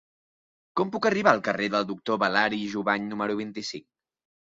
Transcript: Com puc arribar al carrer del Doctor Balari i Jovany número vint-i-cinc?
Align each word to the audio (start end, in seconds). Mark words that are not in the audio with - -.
Com 0.81 0.93
puc 0.95 1.09
arribar 1.09 1.35
al 1.37 1.45
carrer 1.49 1.69
del 1.75 1.87
Doctor 1.91 2.19
Balari 2.25 2.63
i 2.65 2.73
Jovany 2.75 3.09
número 3.15 3.41
vint-i-cinc? 3.47 3.91